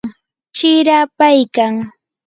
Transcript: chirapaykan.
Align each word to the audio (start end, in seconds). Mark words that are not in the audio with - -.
chirapaykan. 0.55 1.75